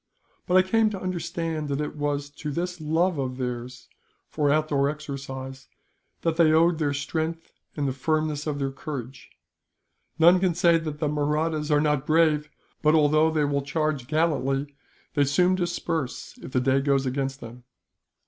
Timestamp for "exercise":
4.89-5.67